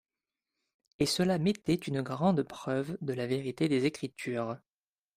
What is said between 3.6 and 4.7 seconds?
des Écritures.